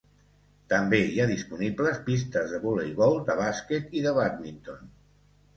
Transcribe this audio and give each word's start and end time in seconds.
També 0.71 1.01
hi 1.09 1.19
ha 1.21 1.27
disponibles 1.31 2.01
pistes 2.09 2.55
de 2.55 2.63
voleibol, 2.65 3.21
de 3.29 3.37
bàsquet 3.43 3.97
i 4.01 4.03
de 4.07 4.15
bàdminton. 4.21 4.91